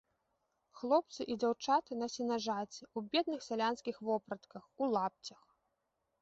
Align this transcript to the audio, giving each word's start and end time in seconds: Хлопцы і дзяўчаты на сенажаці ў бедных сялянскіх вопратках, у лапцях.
Хлопцы 0.77 1.21
і 1.33 1.35
дзяўчаты 1.43 1.91
на 2.03 2.07
сенажаці 2.13 2.79
ў 2.85 2.99
бедных 3.17 3.45
сялянскіх 3.49 4.01
вопратках, 4.09 4.63
у 4.81 4.91
лапцях. 4.97 5.45